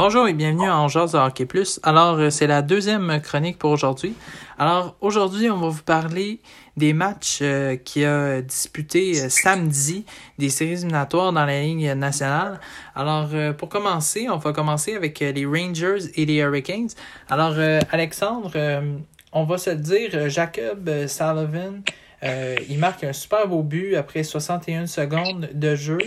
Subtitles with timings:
[0.00, 1.80] Bonjour et bienvenue à Angers de Hockey Plus.
[1.82, 4.14] Alors, euh, c'est la deuxième chronique pour aujourd'hui.
[4.56, 6.38] Alors, aujourd'hui, on va vous parler
[6.76, 10.04] des matchs euh, qui a disputé euh, samedi
[10.38, 12.60] des séries éliminatoires dans la Ligue nationale.
[12.94, 16.90] Alors, pour commencer, on va commencer avec les Rangers et les Hurricanes.
[17.28, 17.56] Alors,
[17.90, 18.52] Alexandre,
[19.32, 21.82] on va se dire, Jacob Sullivan,
[22.22, 25.98] il marque un super beau but après 61 secondes de jeu.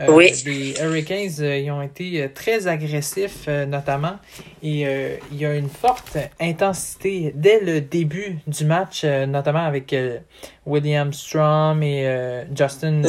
[0.00, 0.32] Euh, oui.
[0.46, 4.16] Les Hurricanes, euh, ils ont été euh, très agressifs, notamment.
[4.62, 4.82] Et
[5.32, 9.94] il y a une forte intensité dès le début du match, notamment avec
[10.66, 13.02] William Strom et Justin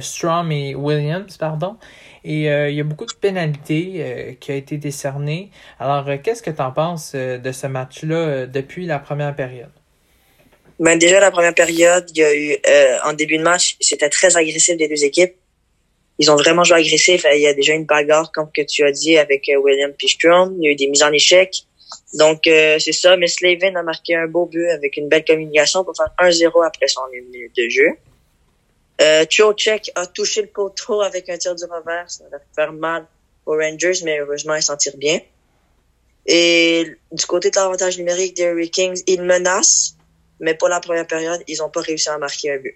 [0.00, 1.76] Strom et Williams, pardon.
[2.24, 5.50] Et il y a beaucoup de pénalités qui ont été décernées.
[5.80, 9.72] Alors, qu'est-ce que tu en penses de ce match-là depuis la première période?
[10.78, 12.56] Ben, déjà, la première période, il y a eu,
[13.04, 15.34] en début de match, c'était très agressif des deux équipes
[16.18, 17.26] ils ont vraiment joué agressif.
[17.32, 20.56] Il y a déjà une bagarre, comme que tu as dit, avec euh, William Pistrom.
[20.58, 21.64] Il y a eu des mises en échec.
[22.14, 23.16] Donc, euh, c'est ça.
[23.16, 26.88] Mais Slavin a marqué un beau but avec une belle communication pour faire 1-0 après
[26.88, 27.88] son minute de jeu.
[29.02, 29.24] Euh,
[29.94, 32.10] a touché le poteau avec un tir du revers.
[32.10, 33.06] Ça va faire mal
[33.44, 35.20] aux Rangers, mais heureusement, ils s'en tirent bien.
[36.26, 39.96] Et du côté de l'avantage numérique des Hurricanes, ils menacent,
[40.40, 42.74] mais pour la première période, ils n'ont pas réussi à marquer un but.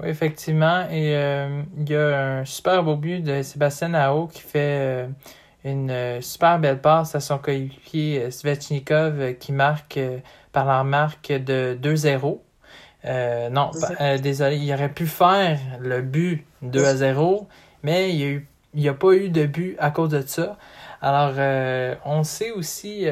[0.00, 0.88] Oui, effectivement.
[0.90, 5.06] Et euh, il y a un super beau but de Sébastien Ao qui fait euh,
[5.64, 10.00] une euh, super belle passe à son coéquipier Svechnikov qui marque
[10.52, 12.40] par la marque de 2-0.
[13.52, 13.70] non,
[14.20, 17.48] désolé, il aurait pu faire le but 2 à 0,
[17.82, 18.42] mais il
[18.74, 20.56] n'y a, a pas eu de but à cause de ça.
[21.02, 21.34] Alors,
[22.04, 23.06] on sait aussi,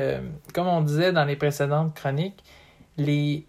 [0.55, 2.43] comme on disait dans les précédentes chroniques,
[2.97, 3.45] les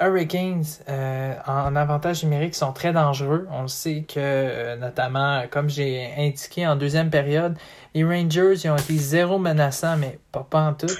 [0.00, 3.46] Hurricanes euh, en avantage numérique sont très dangereux.
[3.52, 7.56] On sait que, euh, notamment, comme j'ai indiqué en deuxième période,
[7.94, 10.92] les Rangers ils ont été zéro menaçants, mais pas, pas en tout.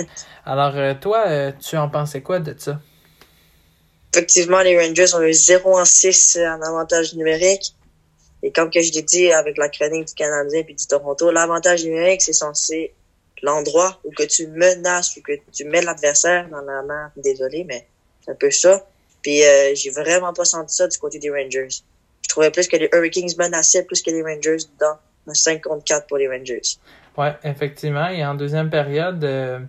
[0.46, 2.80] Alors, euh, toi, tu en pensais quoi de ça?
[4.12, 7.74] Effectivement, les Rangers ont eu 0 en 6 en avantage numérique.
[8.44, 12.22] Et comme je l'ai dit avec la chronique du Canadien et du Toronto, l'avantage numérique,
[12.22, 12.94] c'est censé
[13.42, 17.10] l'endroit où que tu menaces ou que tu mets l'adversaire dans la main.
[17.16, 17.88] Désolé, mais
[18.24, 18.86] c'est un peu ça.
[19.24, 21.68] Puis euh, j'ai vraiment pas senti ça du côté des Rangers.
[22.22, 24.96] Je trouvais plus que les Hurricanes menaçaient plus que les Rangers dans
[25.26, 26.60] le 5 contre 4 pour les Rangers.
[27.16, 28.08] Oui, effectivement.
[28.08, 29.60] Et en deuxième période, euh,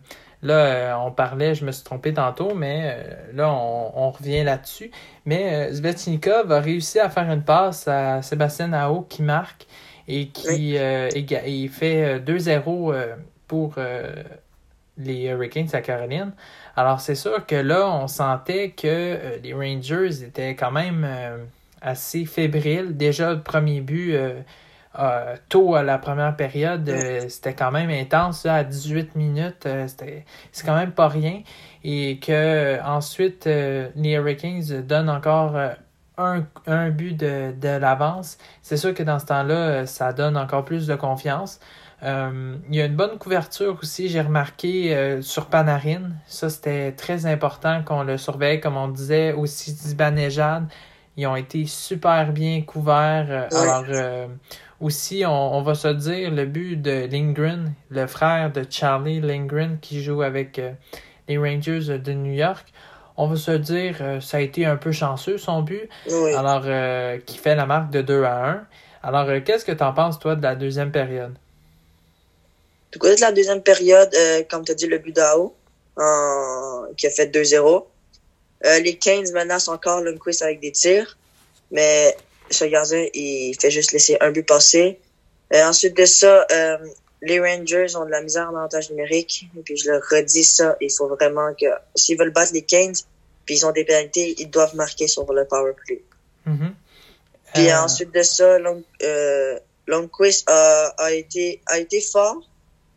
[0.42, 2.98] là, euh, on parlait, je me suis trompé tantôt, mais
[3.34, 4.92] là, on, revient là-dessus.
[5.26, 9.68] Mais Svechnikov a réussi à faire une passe à Sébastien Nao qui marque
[10.08, 10.78] et qui
[11.70, 13.16] fait 2-0
[13.48, 13.76] pour
[14.98, 16.32] les Hurricanes à Caroline.
[16.76, 21.38] Alors, c'est sûr que là, on sentait que euh, les Rangers étaient quand même euh,
[21.82, 22.98] assez fébriles.
[22.98, 26.90] Déjà, le premier but, euh, tôt à la première période,
[27.28, 28.46] c'était quand même intense.
[28.46, 31.42] à 18 minutes, c'est quand même pas rien.
[31.84, 35.58] Et que ensuite, les Hurricanes donnent encore
[36.18, 38.38] un, un but de, de l'avance.
[38.62, 41.60] C'est sûr que dans ce temps-là, ça donne encore plus de confiance.
[42.04, 46.12] Euh, il y a une bonne couverture aussi, j'ai remarqué, euh, sur Panarin.
[46.28, 50.68] Ça, c'était très important qu'on le surveille, comme on disait, aussi Zibanejad.
[51.18, 53.28] Ils ont été super bien couverts.
[53.30, 54.30] Euh, alors,
[54.82, 60.04] aussi, on, va se dire, le but de Lindgren, le frère de Charlie Lindgren, qui
[60.04, 60.62] joue avec
[61.30, 62.74] les Rangers de New York,
[63.16, 65.90] on va se dire, ça a été un peu chanceux son but.
[66.36, 66.64] Alors,
[67.26, 68.64] qui fait la marque de 2 à 1.
[69.02, 71.38] Alors, qu'est-ce que tu en penses, toi, de la deuxième période?
[72.96, 75.54] Du côté de la deuxième période, euh, comme tu as dit, le but d'Ao,
[76.96, 77.86] qui a fait 2-0.
[78.66, 81.18] Euh, les 15 menacent encore Lundqvist avec des tirs,
[81.72, 82.16] mais
[82.50, 84.98] ce gardien, il fait juste laisser un but passer.
[85.54, 86.78] Euh, ensuite de ça, euh,
[87.22, 89.48] les Rangers ont de la misère en avantage numérique.
[89.58, 93.08] Et puis je le redis ça, il faut vraiment que s'ils veulent battre les 15,
[93.46, 96.02] puis ils ont des pénalités, ils doivent marquer sur le power play.
[96.48, 96.72] Mm-hmm.
[97.54, 98.84] Puis ensuite de ça, Long,
[99.88, 102.42] Lundqvist a, a, été, a été fort,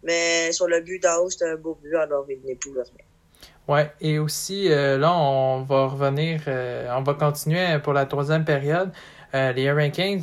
[0.02, 2.84] mais sur le but d'en haut, c'était un beau but, alors il n'est plus rien.
[3.68, 8.44] Ouais, et aussi, euh, là, on va revenir, euh, on va continuer pour la troisième
[8.46, 8.90] période.
[9.34, 10.22] Euh, les Hurricanes,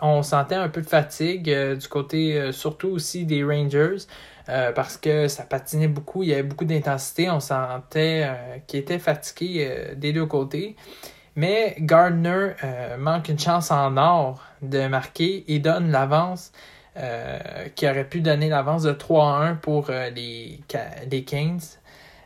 [0.00, 3.98] on sentait un peu de fatigue du côté, surtout aussi des Rangers,
[4.74, 8.28] parce que ça patinait beaucoup, il y avait beaucoup d'intensité, on sentait
[8.66, 10.74] qu'ils étaient fatigués des deux côtés.
[11.36, 12.54] Mais Gardner
[12.98, 16.50] manque une chance en or de marquer et donne l'avance
[16.96, 17.38] euh,
[17.74, 20.60] qui aurait pu donner l'avance de 3-1 pour euh, les,
[21.10, 21.62] les Kings.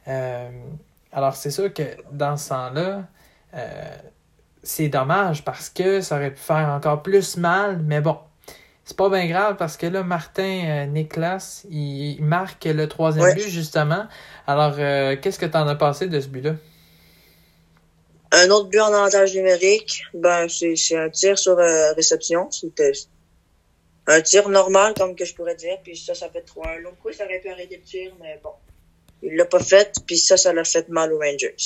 [0.08, 0.48] Euh,
[1.12, 1.82] alors, c'est sûr que
[2.12, 3.04] dans ce sens-là,
[4.62, 8.18] c'est dommage parce que ça aurait pu faire encore plus mal, mais bon,
[8.86, 13.34] c'est pas bien grave parce que là, Martin euh, Niklas, il, marque le troisième Ouais.
[13.34, 14.06] but, justement.
[14.46, 16.52] Alors, euh, qu'est-ce que tu en as passé de ce but-là?
[18.30, 22.48] Un autre but en avantage numérique, ben c'est c'est un tir sur euh, réception.
[22.52, 22.92] C'était
[24.06, 25.79] un tir normal, comme que je pourrais dire.
[25.82, 26.81] Puis ça, ça fait 3-1.
[26.81, 28.50] L'autre coup, ça aurait pu arrêter le tir, mais bon.
[29.23, 31.56] Il l'a pas fait, puis ça, ça l'a fait mal aux Rangers.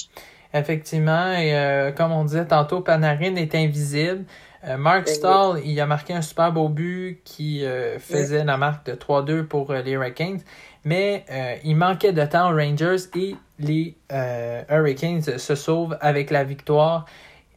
[0.55, 4.25] Effectivement, et euh, comme on disait tantôt, Panarin est invisible.
[4.65, 5.17] Euh, Mark Bingo.
[5.17, 9.45] Stahl, il a marqué un super beau but qui euh, faisait la marque de 3-2
[9.45, 10.41] pour euh, les Hurricanes,
[10.85, 16.31] mais euh, il manquait de temps aux Rangers et les euh, Hurricanes se sauvent avec
[16.31, 17.07] la victoire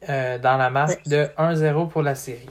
[0.10, 2.50] euh, dans la marque de 1-0 pour la série.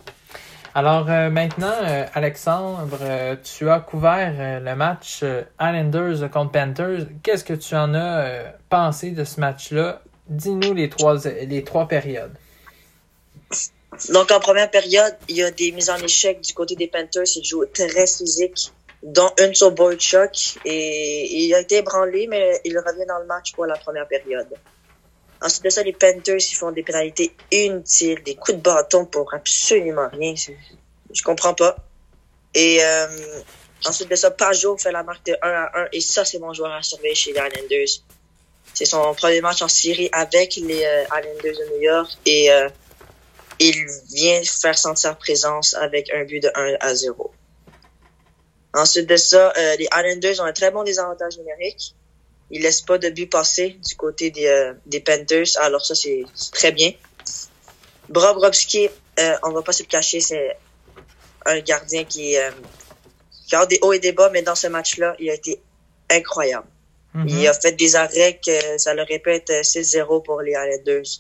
[0.74, 5.22] Alors euh, maintenant, euh, Alexandre, euh, tu as couvert le match
[5.60, 7.06] Islanders contre Panthers.
[7.22, 10.02] Qu'est-ce que tu en as pensé de ce match-là?
[10.28, 12.32] Dis-nous les trois, les trois périodes.
[14.08, 17.24] Donc, en première période, il y a des mises en échec du côté des Panthers.
[17.36, 18.72] Ils jouent très physique,
[19.02, 20.58] dont une sur Boychuk.
[20.64, 24.48] Et il a été ébranlé, mais il revient dans le match pour la première période.
[25.42, 29.34] Ensuite de ça, les Panthers, ils font des pénalités inutiles, des coups de bâton pour
[29.34, 30.34] absolument rien.
[31.12, 31.76] Je comprends pas.
[32.54, 33.06] Et euh,
[33.84, 35.88] ensuite de ça, Pajot fait la marque de 1 à 1.
[35.92, 37.88] Et ça, c'est mon joueur à surveiller chez les Islanders.
[38.72, 42.10] C'est son premier match en série avec les euh, Islanders de New York.
[42.24, 42.68] Et euh,
[43.58, 43.74] il
[44.14, 47.32] vient faire sentir sa présence avec un but de 1 à 0.
[48.74, 51.94] Ensuite de ça, les Islanders ont un très bon désavantage numérique.
[52.54, 55.49] Ils laissent pas de but passer du côté des, euh, des Panthers.
[55.60, 56.93] Alors ça, c'est très bien.
[58.08, 58.88] Bobrovski,
[59.19, 60.56] euh, on va pas se le cacher, c'est
[61.46, 62.50] un gardien qui, euh,
[63.49, 65.60] qui a des hauts et des bas, mais dans ce match-là, il a été
[66.10, 66.66] incroyable.
[67.14, 67.28] Mhm.
[67.28, 71.10] Il a fait des arrêts que ça le répète 6-0 pour les Islanders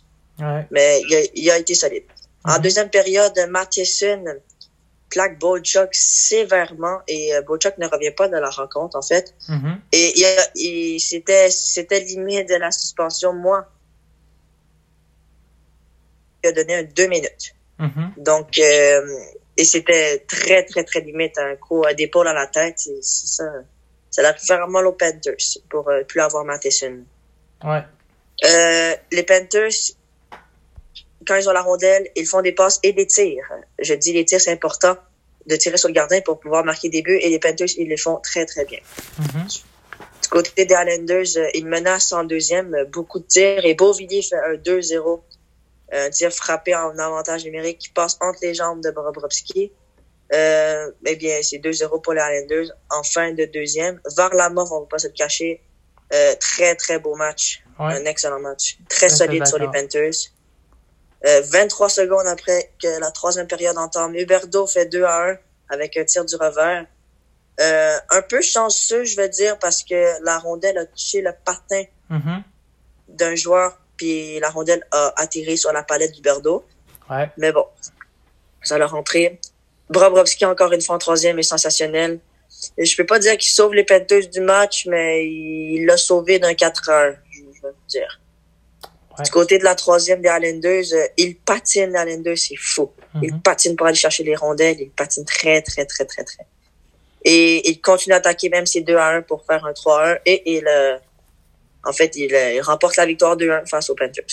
[0.40, 0.66] Ouais.
[0.70, 2.04] mais il a, il a été solide.
[2.44, 2.62] En Mhm.
[2.62, 4.24] deuxième période, Matheson
[5.12, 9.34] plaque Bochuk sévèrement et euh, Bochuk ne revient pas de la rencontre, en fait.
[9.48, 9.80] Mhm.
[9.92, 10.12] Et
[10.56, 13.32] il- c'était, c'était limite de la suspension.
[13.34, 13.66] Moi,
[16.42, 17.54] il a donné un deux minutes.
[17.78, 18.12] Mhm.
[18.16, 19.06] Donc, euh,
[19.56, 21.36] et c'était très, très, très limite.
[21.38, 23.44] Un coup d'épaule à la tête, c'est, ça.
[24.10, 26.98] Ça l'a faire mal aux Panthers pour euh, plus avoir Matheson.
[27.64, 27.82] Ouais.
[28.44, 29.72] Euh, les Panthers,
[31.26, 33.50] quand ils ont la rondelle, ils font des passes et des tirs.
[33.78, 34.96] Je dis les tirs, c'est important
[35.46, 37.96] de tirer sur le gardien pour pouvoir marquer des buts et les Panthers, ils les
[37.96, 38.78] font très, très bien.
[39.18, 39.46] Mhm.
[40.22, 44.22] Du côté des Islanders, euh, ils menacent en deuxième, euh, beaucoup de tirs et Beauvilliers
[44.22, 45.22] fait un 2-0.
[45.94, 49.72] Un tir frappé en avantage numérique qui passe entre les jambes de Bobrovski.
[50.32, 54.00] Euh, eh bien, c'est 2-0 pour les Islanders en fin de deuxième.
[54.16, 55.60] Varlamov, on va pas se le cacher,
[56.14, 57.62] euh, très, très beau match.
[57.78, 57.94] Ouais.
[57.94, 58.78] Un excellent match.
[58.88, 59.66] Très solide sur les.
[59.66, 60.30] Panthers.
[61.24, 65.36] Euh, 23 secondes après que la troisième période entame, Huberdo fait 2 à 1
[65.70, 66.86] avec un tir du revers.
[67.60, 71.84] Euh, un peu chanceux, je veux dire, parce que la rondelle a touché le patin
[72.10, 72.42] Mhm.
[73.08, 76.64] d'un joueur, puis la rondelle a atterri sur la palette d'Huberdo.
[77.10, 77.30] Ouais.
[77.36, 77.66] Mais bon,
[78.62, 79.38] ça l'a rentré.
[79.90, 82.18] Bobrovski, encore une fois, en troisième, est sensationnel.
[82.78, 86.38] Et je peux pas dire qu'il sauve les Panthers du match, mais il l'a sauvé
[86.38, 88.20] d'un 4 à 1, je vous dire.
[89.18, 89.24] Ouais.
[89.24, 92.90] Du côté de la troisième des Islanders, euh, il patine, les Islanders, c'est fou.
[93.22, 93.42] Il Mhm.
[93.42, 96.46] patine pour aller chercher les rondelles, il patine très, très, très, très, très.
[97.24, 100.12] Et il continue à attaquer même ses 2 à 1 pour faire un 3 à
[100.14, 100.16] 1.
[100.26, 100.96] Et il, euh,
[101.84, 104.24] en fait, il, euh, il remporte la victoire 2 à 1 face aux Panthers.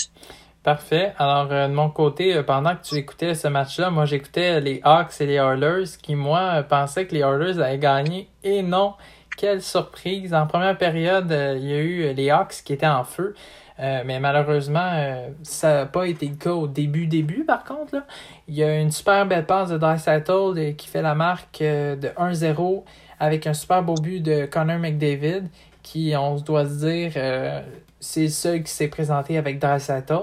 [0.64, 1.14] Parfait.
[1.18, 4.82] Alors, euh, de mon côté, euh, pendant que tu écoutais ce match-là, moi, j'écoutais les
[4.84, 8.28] Hawks et les Oilers qui, moi, pensaient que les Oilers allaient gagner.
[8.44, 8.94] Et non,
[9.38, 10.34] quelle surprise.
[10.34, 13.36] En première période, il y a eu les Hawks qui étaient en feu.
[13.80, 17.96] Euh, mais malheureusement, euh, ça n'a pas été le cas au début, début, par contre.
[18.48, 22.08] Il y a une super belle passe de Dreisaitl euh, qui fait la marque de
[22.18, 22.84] 1-0
[23.20, 25.44] avec un super beau but de Connor McDavid
[25.82, 27.64] qui, on se doit se dire,
[28.00, 30.14] c'est le seul qui s'est présenté avec Dreisaitl.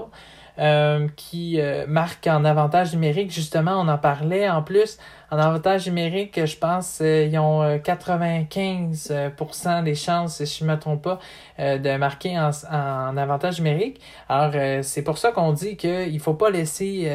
[0.59, 3.31] euh, qui marque en avantage numérique.
[3.31, 4.97] Justement, on en parlait en plus.
[5.29, 10.63] En avantage numérique, je pense euh, ils ont euh, 95% euh, des chances, si je
[10.63, 11.19] ne me trompe pas,
[11.59, 13.99] euh, de marquer en, en avantage numérique.
[14.29, 14.53] Alors,
[14.83, 17.11] c'est pour ça qu'on dit qu'il ne faut pas laisser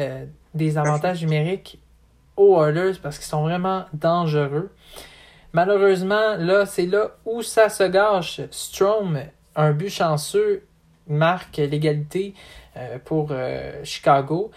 [0.53, 1.79] des avantages numériques
[2.37, 4.71] aux Oilers parce qu'ils sont vraiment dangereux.
[5.51, 8.41] Malheureusement, là, c'est là où ça se gâche.
[8.51, 9.19] Strom,
[9.55, 10.65] un but chanceux,
[11.07, 12.33] marque l'égalité
[13.05, 13.31] pour
[13.83, 14.51] Chicago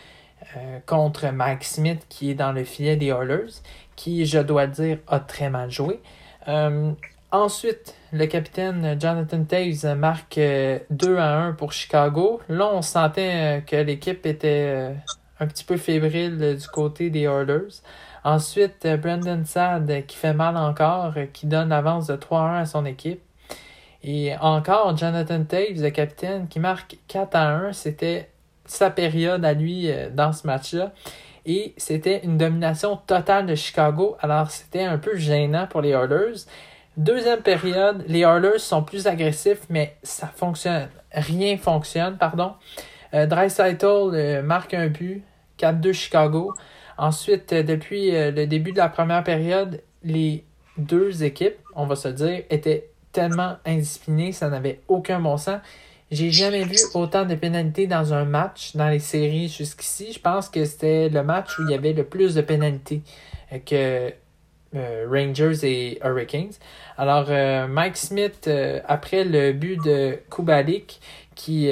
[0.56, 3.62] euh, contre Mike Smith qui est dans le filet des Oilers,
[3.96, 6.00] qui, je dois dire, a très mal joué.
[6.48, 6.92] Euh,
[7.32, 12.40] ensuite, le capitaine Jonathan Taves marque euh, 2 à 1 pour Chicago.
[12.48, 14.94] Là, on sentait euh, que l'équipe était euh,
[15.40, 17.82] un petit peu fébrile du côté des Oilers.
[18.24, 23.20] Ensuite, Brandon Sad qui fait mal encore, qui donne l'avance de 3-1 à son équipe.
[24.02, 27.72] Et encore, Jonathan Taves, le capitaine, qui marque 4 à 1.
[27.72, 28.30] C'était
[28.66, 30.92] sa période à lui dans ce match-là.
[31.46, 34.16] Et c'était une domination totale de Chicago.
[34.20, 36.44] Alors, c'était un peu gênant pour les Oilers.
[36.96, 40.88] Deuxième période, les Oilers sont plus agressifs, mais ça fonctionne.
[41.12, 42.54] Rien fonctionne, pardon.
[43.14, 45.22] Euh, euh marque un but,
[45.58, 46.54] 4-2 Chicago.
[46.98, 50.44] Ensuite, euh, depuis euh, le début de la première période, les
[50.78, 55.60] deux équipes, on va se dire, étaient tellement indisciplinées, ça n'avait aucun bon sens.
[56.12, 60.12] J'ai jamais vu autant de pénalités dans un match dans les séries jusqu'ici.
[60.12, 63.02] Je pense que c'était le match où il y avait le plus de pénalités
[63.64, 64.12] que
[64.76, 66.52] euh, Rangers et Hurricanes.
[66.96, 71.00] Alors, euh, Mike Smith, euh, après le but de Kubalik,
[71.34, 71.68] qui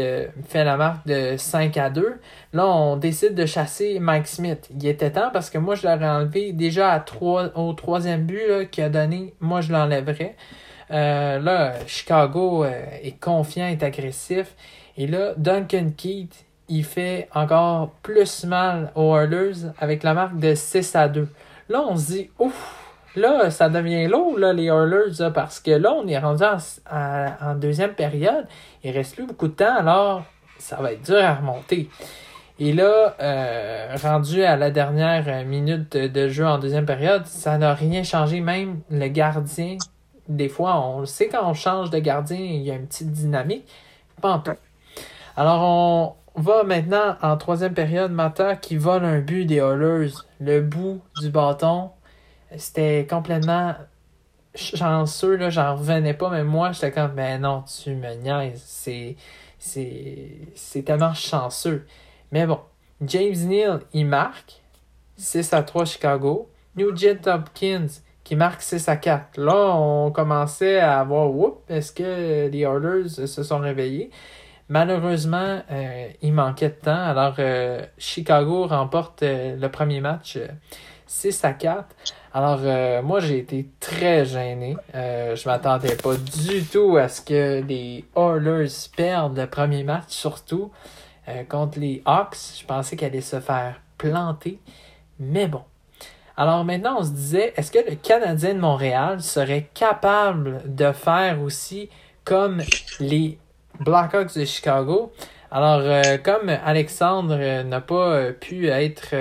[0.47, 2.21] fait la marque de 5 à 2,
[2.53, 4.69] là, on décide de chasser Mike Smith.
[4.71, 8.69] Il était temps parce que moi, je l'aurais enlevé déjà à 3, au troisième but
[8.71, 10.37] qui a donné, moi, je l'enlèverais.
[10.91, 14.55] Là, Chicago est confiant, est agressif.
[14.97, 20.55] Et là, Duncan Keith, il fait encore plus mal aux Oilers avec la marque de
[20.55, 21.29] 6 à 2.
[21.69, 22.85] Là, on se dit, ouf,
[23.17, 26.43] Là, ça devient lourd, là, les Oilers, parce que là, on est rendu
[26.91, 28.47] en, deuxième période.
[28.83, 30.25] Il reste plus beaucoup de temps, alors
[30.59, 31.89] ça va être dur à remonter.
[32.59, 37.75] Et là, euh, rendu à la dernière minute de, jeu en deuxième période, ça n'a
[37.75, 38.41] rien changé.
[38.41, 39.77] Même le gardien,
[40.29, 43.13] des fois, on le sait quand on change de gardien, il y a une petite
[43.13, 43.69] dynamique.
[44.21, 44.53] Pas en tout.
[45.37, 48.13] Alors, on va maintenant en troisième période.
[48.13, 50.13] Mata qui vole un but des Oilers.
[50.41, 51.91] Le bout du bâton
[52.57, 53.75] c'était complètement
[54.55, 59.17] chanceux, là, j'en revenais pas, mais moi, j'étais comme, mais non, tu me niaises, c'est,
[59.59, 61.87] c'est, tellement chanceux.
[62.33, 62.61] Mais bon,
[63.03, 64.61] James Neal, il marque
[65.17, 66.51] 6 à 3 Chicago.
[66.77, 67.87] Nugent Hopkins,
[68.25, 69.39] qui marque 6 à 4.
[69.39, 74.11] Là, on commençait à avoir, whoop, est-ce que les Oilers se sont réveillés?
[74.69, 77.05] Malheureusement, euh, il manquait de temps.
[77.05, 80.39] Alors, euh, Chicago remporte euh, le premier match
[81.07, 81.85] 6 à 4.
[82.33, 84.77] Alors, moi, j'ai été très gêné.
[84.93, 90.73] Je m'attendais pas du tout à ce que les Oilers perdent le premier match, surtout
[91.49, 92.59] contre les Hawks.
[92.59, 94.59] Je pensais qu'elle allait se faire planter.
[95.21, 95.63] Mais bon.
[96.37, 101.41] Alors maintenant, on se disait, est-ce que le Canadien de Montréal serait capable de faire
[101.41, 101.89] aussi
[102.25, 102.63] comme
[102.99, 103.39] les
[103.81, 105.13] Blackhawks de Chicago?
[105.57, 109.15] Alors, euh, comme Alexandre euh, n'a pas euh, pu être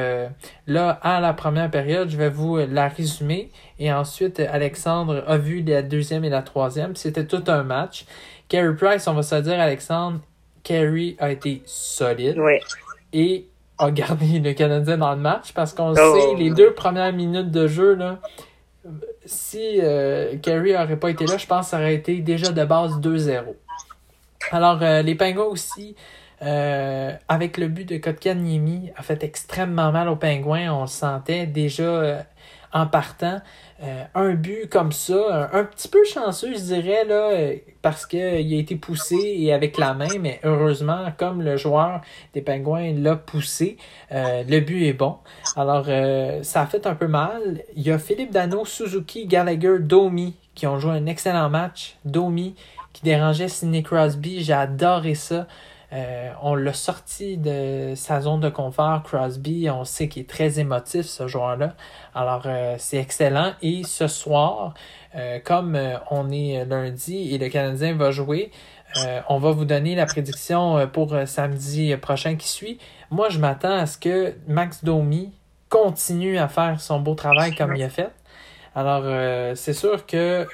[0.66, 3.52] là à la première période, je vais vous la résumer.
[3.78, 6.96] Et ensuite, Alexandre a vu la deuxième et la troisième.
[6.96, 8.06] C'était tout un match.
[8.50, 10.22] Carey Price, on va se dire, Alexandre,
[10.64, 12.42] Carey a été solide.
[13.14, 13.46] Et
[13.84, 15.96] a gardé le Canadien dans le match parce qu'on oh.
[15.96, 18.20] sait, les deux premières minutes de jeu, là,
[19.26, 19.80] si
[20.42, 23.44] Carey n'aurait pas été là, je pense que ça aurait été déjà de base 2-0.
[24.52, 25.96] Alors, les Pingouins aussi
[26.46, 30.74] euh, avec le but de Kotkaniemi, a fait extrêmement mal aux Pingouins.
[30.74, 32.22] On le sentait déjà euh,
[32.74, 33.40] en partant.
[33.82, 37.32] Euh, un but comme ça, un, petit peu chanceux, je dirais, là,
[37.82, 42.02] parce qu'il a été poussé et avec la main, mais heureusement, comme le joueur
[42.34, 43.78] des Pingouins l'a poussé,
[44.12, 45.18] le but est bon.
[45.56, 45.86] Alors,
[46.44, 47.64] ça a fait un peu mal.
[47.76, 51.96] Il y a Philippe Dano, Suzuki, Gallagher, Domi qui ont joué un excellent match.
[52.06, 52.56] Domi
[52.94, 55.48] qui dérangeait Sidney Crosby, j'ai adoré ça.
[55.94, 59.70] Euh, on l'a sorti de sa zone de confort, Crosby.
[59.70, 61.76] On sait qu'il est très émotif, ce joueur-là.
[62.16, 63.54] Alors, euh, c'est excellent.
[63.62, 64.74] Et ce soir,
[65.16, 65.78] euh, comme
[66.10, 68.52] on est lundi et le Canadien va jouer,
[69.28, 72.78] on va vous donner la prédiction pour samedi prochain qui suit.
[73.10, 75.34] Moi, je m'attends à ce que Max Domi
[75.68, 78.12] continue à faire son beau travail comme il a fait.
[78.76, 79.04] Alors,
[79.56, 80.48] c'est sûr que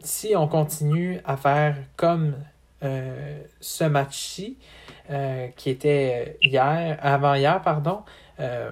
[0.00, 2.34] si on continue à faire comme
[2.82, 4.56] euh, ce match-ci,
[5.10, 8.00] euh, qui était hier, avant-hier, pardon,
[8.40, 8.70] euh,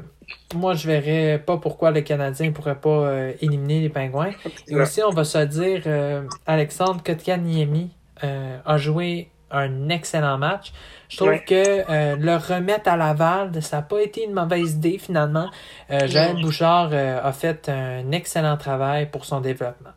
[0.54, 3.12] moi, je verrais pas pourquoi le Canadien ne pourrait pas
[3.42, 4.30] éliminer les Pingouins.
[4.66, 5.82] Et aussi, on va se dire,
[6.46, 7.90] Alexandre Kotkaniemi
[8.22, 10.72] a joué un excellent match.
[11.08, 15.50] Je trouve que le remettre à Laval, ça n'a pas été une mauvaise idée finalement.
[15.90, 19.92] Joël Bouchard a fait un excellent travail pour son développement.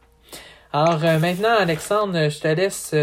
[0.74, 2.94] Alors maintenant, Alexandre, je te laisse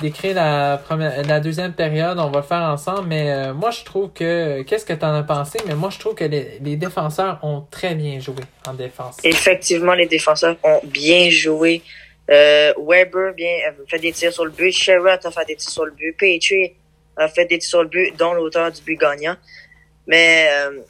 [0.00, 2.18] décrire la, première, la deuxième période.
[2.18, 3.08] On va le faire ensemble.
[3.08, 4.62] Mais euh, moi, je trouve que.
[4.62, 5.58] Qu'est-ce que tu en as pensé?
[5.66, 9.16] Mais moi, je trouve que les, les, défenseurs ont très bien joué en défense.
[9.24, 11.82] Effectivement, les défenseurs ont bien joué.
[12.30, 14.72] Euh, Weber bien, a fait des tirs sur le but.
[14.72, 16.16] Sherrod a fait des tirs sur le but.
[16.16, 16.74] Petrie
[17.16, 19.36] a fait des tirs sur le but, dont l'auteur du but gagnant.
[20.06, 20.80] Mais euh,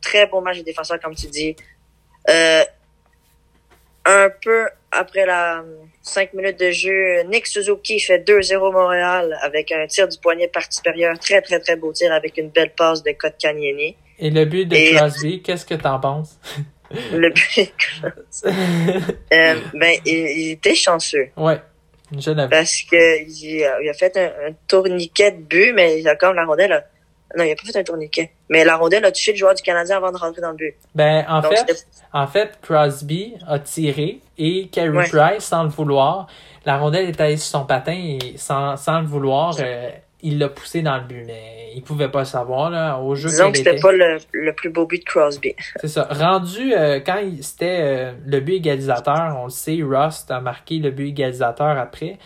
[0.00, 1.54] très bon match des défenseurs, comme tu dis.
[2.28, 2.64] Euh,
[4.08, 5.62] un peu après la
[6.02, 10.76] 5 minutes de jeu, Nick Suzuki fait 2-0 Montréal avec un tir du poignet partie
[10.78, 11.18] supérieure.
[11.18, 13.96] Très, très, très beau tir avec une belle passe de Kotkaniemi.
[14.18, 16.38] Et le but de Et- Crosby, qu'est-ce que t'en penses?
[17.12, 17.70] Le but,
[18.46, 21.60] euh, ben, il, il était chanceux ouais,
[22.16, 26.08] je parce que il a, il a fait un, un tourniquet de but, mais il
[26.08, 26.82] a comme la rondelle.
[27.36, 28.30] Non, il a pas fait un tourniquet.
[28.48, 30.74] Mais la rondelle a touché le joueur du Canadien avant de rentrer dans le but.
[30.94, 35.08] Ben, en Donc, fait, en fait, Crosby a tiré et Carey Ouais.
[35.08, 36.26] Price, sans le vouloir,
[36.64, 39.90] la rondelle est allée sur son patin et sans, sans le vouloir, euh,
[40.22, 41.24] il l'a poussé dans le but.
[41.26, 43.80] Mais il pouvait pas le savoir, là, au jeu disons que c'était était.
[43.82, 45.54] pas le, le plus beau but de Crosby.
[45.80, 46.08] C'est ça.
[46.10, 50.90] Rendu, euh, quand c'était euh, le but égalisateur, on le sait, Rust a marqué le
[50.90, 52.18] but égalisateur après.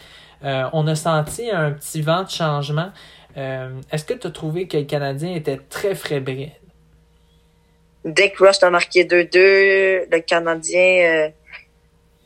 [0.45, 2.91] On a senti un petit vent de changement.
[3.37, 6.53] Euh, Est-ce que tu as trouvé que le Canadien était très fébrile?
[8.05, 11.29] Dès que Rust a marqué 2-2, le Canadien euh,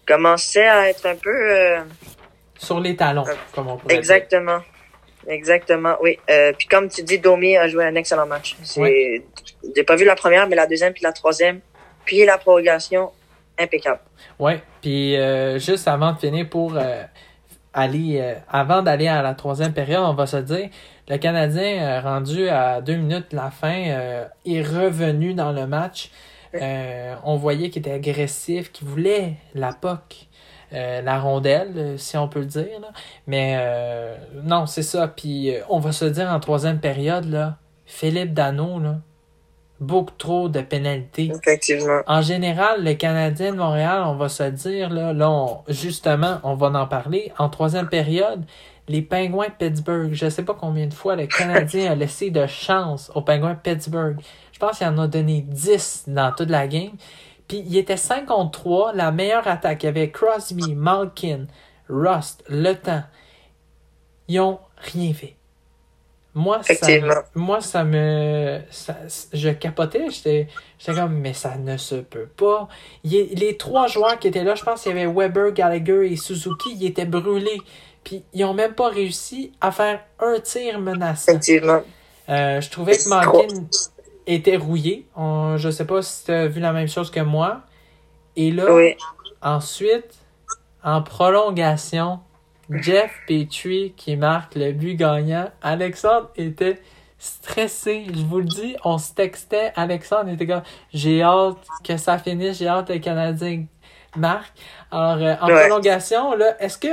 [0.06, 1.30] commençait à être un peu...
[1.30, 1.80] euh,
[2.58, 3.98] Sur les talons, comme on pourrait dire.
[3.98, 4.60] exactement.
[5.28, 6.18] Exactement, oui.
[6.56, 8.56] Puis comme tu dis, Domi a joué un excellent match.
[8.76, 9.24] Ouais.
[9.74, 11.58] J'ai pas vu la première, mais la deuxième, puis la troisième,
[12.04, 13.10] puis la prolongation,
[13.58, 13.98] impeccable.
[14.38, 15.16] Ouais, puis
[15.58, 16.78] juste avant de finir pour
[17.76, 20.70] aller euh, avant d'aller à la troisième période, on va se dire
[21.08, 25.66] le Canadien euh, rendu à deux minutes de la fin euh, est revenu dans le
[25.66, 26.10] match.
[26.54, 30.26] Euh, on voyait qu'il était agressif, qu'il voulait la POC,
[30.72, 32.80] euh, la rondelle, si on peut le dire.
[32.80, 32.88] là.
[33.26, 35.06] Mais euh, non, c'est ça.
[35.08, 38.96] Puis euh, on va se dire en troisième période, là, Philippe Dano, là,
[39.80, 41.30] beaucoup trop de pénalités.
[41.34, 42.00] Effectivement.
[42.06, 46.54] En général, le Canadien de Montréal, on va se dire, là, là on- justement, on
[46.54, 47.32] va en parler.
[47.38, 48.44] En troisième période,
[48.88, 52.46] les Pingouins de Pittsburgh, je sais pas combien de fois le Canadien a laissé de
[52.46, 54.18] chance aux Pingouins de Pittsburgh.
[54.52, 56.92] Je pense qu'il en a donné 10 dans toute la game.
[57.48, 59.82] Puis il était 5 contre 3, la meilleure attaque.
[59.82, 61.46] Il y avait Crosby, Malkin,
[61.88, 63.04] Rust, Le Temps.
[64.28, 65.35] Ils ont rien fait.
[66.38, 66.86] Moi, ça,
[67.34, 68.60] moi, ça me.
[68.70, 68.98] ça-
[69.32, 70.04] je capotais.
[70.10, 70.48] J'étais
[70.94, 72.68] comme, mais ça ne se peut pas.
[73.04, 76.16] Il les trois joueurs qui étaient là, je pense qu'il y avait Weber, Gallagher et
[76.16, 77.62] Suzuki, ils étaient brûlés.
[78.04, 81.32] Puis ils ont même pas réussi à faire un tir menaçant.
[81.32, 81.80] Effectivement.
[82.28, 83.64] Euh, je trouvais que Malkin
[84.26, 85.06] était rouillé.
[85.16, 87.62] On- je sais pas si tu as vu la même chose que moi.
[88.36, 88.94] Et là, Oui.
[89.40, 90.12] ensuite,
[90.84, 92.20] en prolongation,
[92.70, 95.50] Jeff Petrie qui marque le but gagnant.
[95.62, 96.78] Alexandre était
[97.18, 98.06] stressé.
[98.12, 99.72] Je vous le dis, on se textait.
[99.76, 103.64] Alexandre était comme j'ai hâte que ça finisse, j'ai hâte que le Canadien
[104.16, 104.52] marque.
[104.90, 105.60] Alors, euh, en Ouais.
[105.66, 106.88] prolongation, là, est-ce que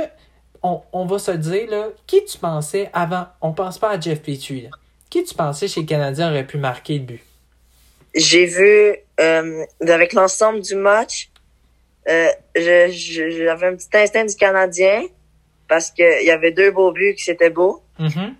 [0.62, 3.26] on, on va se dire, là, qui tu pensais avant?
[3.42, 4.70] On pense pas à Jeff Petrie, là.
[5.10, 7.22] Qui tu pensais chez les Canadiens aurait pu marquer le but?
[8.14, 11.30] J'ai vu, euh, avec l'ensemble du match,
[12.08, 15.02] euh, j'avais un petit instinct du Canadien
[15.68, 17.82] parce qu'il y avait deux beaux buts qui c'était beau.
[17.98, 18.34] Mhm.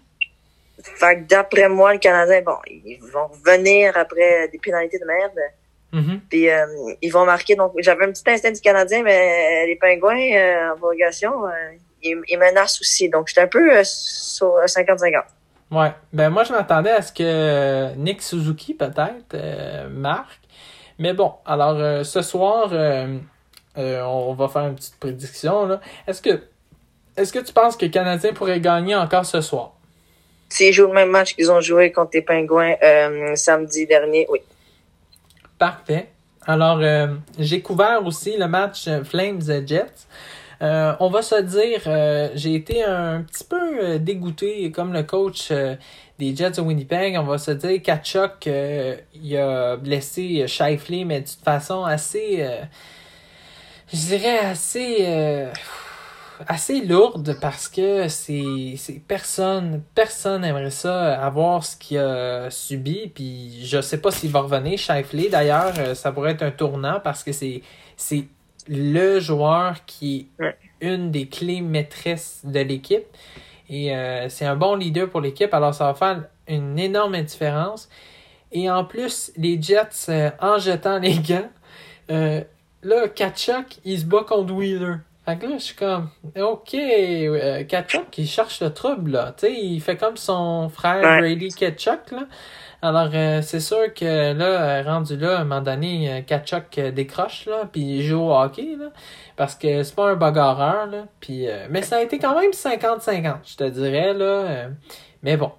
[0.83, 5.39] Fait que d'après moi, le Canadien, bon, ils vont revenir après des pénalités de merde.
[5.93, 6.21] Mhm.
[6.29, 6.67] Puis euh,
[7.01, 7.55] ils vont marquer.
[7.55, 11.51] Donc j'avais un petit instinct du Canadien, mais les Pingouins euh, en prolongation, euh,
[12.03, 13.09] ils, ils menacent aussi.
[13.09, 15.23] Donc j'étais un peu euh, sur 50-50.
[15.71, 20.41] Ouais, ben moi je m'attendais à ce que Nick Suzuki peut-être euh, marque.
[20.99, 23.19] Mais bon, alors euh, ce soir, euh,
[23.79, 25.67] euh, on va faire une petite prédiction.
[25.67, 25.81] là.
[26.07, 26.41] Est-ce que
[27.17, 29.73] est-ce que tu penses que le Canadien pourrait gagner encore ce soir?
[30.49, 34.41] S'ils jouent le même match qu'ils ont joué contre les Pingouins euh, samedi dernier, oui.
[35.59, 36.09] Parfait.
[36.47, 40.07] Alors, euh, j'ai couvert aussi le match euh, Flames-Jets.
[40.63, 45.03] Euh, on va se dire, euh, j'ai été un petit peu euh, dégoûté comme le
[45.03, 45.75] coach euh,
[46.19, 47.17] des Jets de Winnipeg.
[47.19, 52.37] On va se dire Kachuk, euh, il a blessé Shifley, mais de toute façon assez,
[52.41, 52.63] euh,
[53.93, 55.51] je dirais assez, euh,
[56.49, 63.11] assez lourde parce que c'est c'est personne personne n'aimerait ça avoir ce qu'il a subi.
[63.15, 64.79] Puis je sais pas s'il va revenir.
[64.79, 67.63] Shifley d'ailleurs euh, ça pourrait être un tournant parce que c'est
[67.97, 68.27] c'est
[68.69, 73.05] le joueur qui est une des clés maîtresses de l'équipe.
[73.69, 75.53] Et euh, c'est un bon leader pour l'équipe.
[75.55, 77.89] Alors ça va faire une énorme différence.
[78.53, 81.51] Et en plus les Jets euh, en jetant les gants
[82.11, 82.43] euh,
[82.83, 86.09] là Kachuk il se bat contre Wheeler fait que là, je suis comme,
[86.41, 89.35] OK, euh, Kachuk, il cherche le trouble, là.
[89.37, 91.19] Tu sais, il fait comme son frère Ouais.
[91.21, 92.25] Brady Kachuk, là.
[92.83, 96.91] Alors, euh, c'est sûr que là, rendu là, à un moment donné, euh, Kachuk euh,
[96.91, 98.91] décroche, là, puis il joue au hockey, là.
[99.37, 101.07] Parce que c'est pas un bagarreur, là.
[101.21, 104.25] Puis, euh, mais ça a été quand même 50-50, je te dirais, là.
[104.25, 104.69] euh,
[105.23, 105.53] mais bon.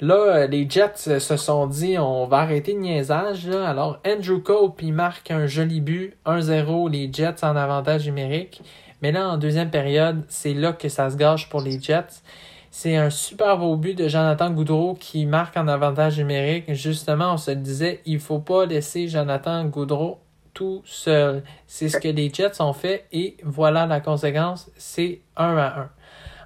[0.00, 3.46] Là, les Jets se sont dit on va arrêter le niaisage.
[3.46, 3.68] Là.
[3.68, 6.16] Alors, Andrew Cope, il marque un joli but.
[6.26, 8.60] 1-0, les Jets en avantage numérique.
[9.04, 12.22] Mais là, en deuxième période, c'est là que ça se gâche pour les Jets.
[12.70, 16.72] C'est un super beau but de Jonathan Goudreau qui marque en avantage numérique.
[16.72, 20.20] Justement, on se disait, il faut pas laisser Jonathan Goudreau
[20.54, 21.42] tout seul.
[21.66, 25.90] C'est ce que les Jets ont fait et voilà la conséquence, c'est 1 à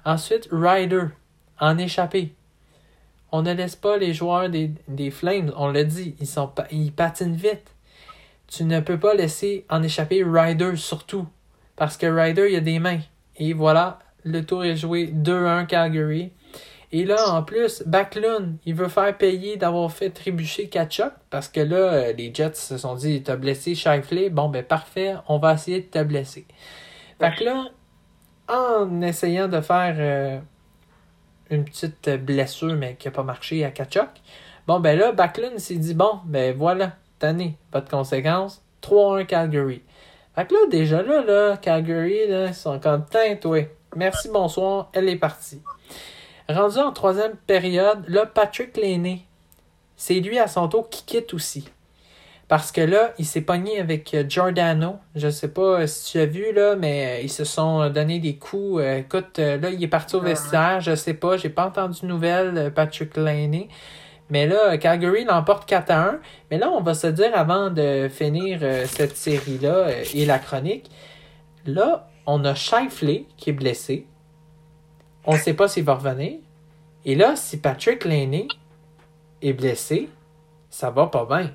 [0.03, 0.13] 1.
[0.15, 1.05] Ensuite, Ryder,
[1.61, 2.35] en échappé.
[3.31, 6.91] On ne laisse pas les joueurs des, des Flames, on l'a dit, ils, sont, ils
[6.91, 7.73] patinent vite.
[8.47, 11.25] Tu ne peux pas laisser en échapper Ryder surtout,
[11.79, 12.99] parce que Ryder, il a des mains.
[13.37, 16.33] Et voilà, le tour est joué 2-1 Calgary.
[16.91, 21.61] Et là, en plus, Backlund, il veut faire payer d'avoir fait trébucher Kachuk parce que
[21.61, 25.53] là, euh, les Jets se sont dit T'as blessé Shifley, bon ben parfait, on va
[25.53, 26.47] essayer de te blesser.
[27.19, 27.67] Fait là,
[28.49, 30.39] en essayant de faire euh,
[31.49, 34.09] une petite blessure, mais qui n'a pas marché à Kachuk,
[34.67, 39.83] bon ben là, Backlund s'est dit Bon, ben voilà, tenez, pas de conséquences, 3-1 Calgary.
[40.35, 43.05] Fait que là, déjà là, là Calgary, là, ils sont comme
[43.41, 43.59] toi.
[43.95, 45.61] Merci, bonsoir, elle est partie.
[46.47, 49.21] Rendu en troisième période, là, Patrick Laney,
[49.95, 51.69] c'est lui à son tour qui quitte aussi.
[52.49, 54.95] Parce que là, il s'est pogné avec euh, Giordano.
[55.15, 58.17] Je sais pas euh, si tu as vu, là, mais euh, ils se sont donné
[58.17, 58.81] des coups.
[58.81, 60.81] écoute, là, il est parti au vestiaire.
[60.81, 63.69] Je sais pas, j'ai pas entendu de nouvelles, Patrick Laney.
[64.29, 66.19] Mais là, Calgary l'emporte 4 à 1.
[66.51, 70.89] Mais là, on va se dire avant de finir cette série-là et la chronique.
[71.65, 74.05] Là, on a Shifley qui est blessé.
[75.25, 76.39] On ne sait pas s'il va revenir.
[77.05, 78.47] Et là, si Patrick Laney
[79.41, 80.09] est blessé,
[80.69, 81.51] ça va pas bien.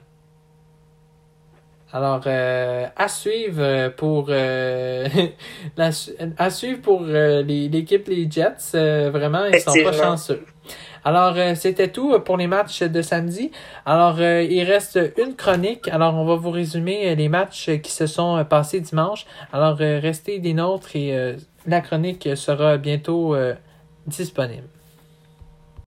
[1.92, 5.06] Alors, euh, à suivre pour euh,
[6.38, 9.10] à suivre pour euh, l'équipe les Jets.
[9.10, 10.44] vraiment, ils sont pas chanceux.
[11.04, 13.50] Alors, euh, c'était tout pour les matchs de samedi.
[13.84, 15.86] Alors, euh, il reste une chronique.
[15.88, 19.26] Alors, on va vous résumer euh, les matchs qui se sont passés dimanche.
[19.52, 21.36] Alors, restez des nôtres et
[21.66, 23.36] la chronique sera bientôt
[24.06, 24.73] disponible.